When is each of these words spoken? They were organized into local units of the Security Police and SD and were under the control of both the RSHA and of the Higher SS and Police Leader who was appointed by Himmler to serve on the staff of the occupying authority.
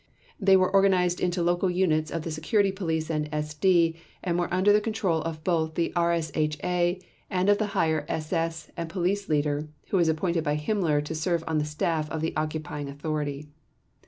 They 0.39 0.57
were 0.57 0.73
organized 0.73 1.19
into 1.21 1.43
local 1.43 1.69
units 1.69 2.09
of 2.09 2.23
the 2.23 2.31
Security 2.31 2.71
Police 2.71 3.11
and 3.11 3.29
SD 3.29 3.95
and 4.23 4.39
were 4.39 4.51
under 4.51 4.73
the 4.73 4.81
control 4.81 5.21
of 5.21 5.43
both 5.43 5.75
the 5.75 5.93
RSHA 5.95 7.03
and 7.29 7.49
of 7.49 7.59
the 7.59 7.67
Higher 7.77 8.03
SS 8.09 8.71
and 8.75 8.89
Police 8.89 9.29
Leader 9.29 9.67
who 9.89 9.97
was 9.97 10.09
appointed 10.09 10.43
by 10.43 10.57
Himmler 10.57 11.05
to 11.05 11.13
serve 11.13 11.43
on 11.45 11.59
the 11.59 11.65
staff 11.65 12.09
of 12.09 12.21
the 12.21 12.35
occupying 12.35 12.89
authority. 12.89 13.45